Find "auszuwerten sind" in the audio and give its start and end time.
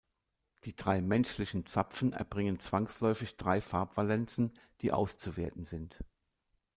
4.93-5.99